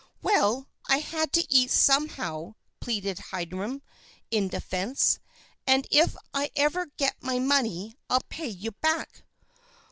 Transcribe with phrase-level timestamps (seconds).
[0.23, 0.67] "Well!
[0.89, 3.83] I had to eat somehow," pleaded Hiram,
[4.31, 5.19] in defense.
[5.67, 9.21] "And if I ever get my money, I'll pay you back."